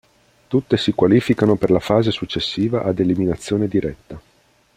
Tutte 0.47 0.77
si 0.77 0.93
qualificano 0.93 1.57
per 1.57 1.69
la 1.69 1.79
fase 1.79 2.09
successiva 2.09 2.81
ad 2.81 2.97
eliminazione 2.97 3.67
diretta. 3.67 4.19